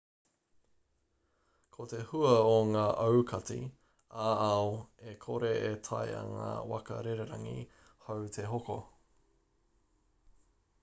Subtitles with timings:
[1.75, 3.57] ko te hua o ngā aukati
[4.29, 4.71] ā-ao
[5.11, 7.53] e kore e taea ngā waka rererangi
[8.07, 8.79] hou te hoko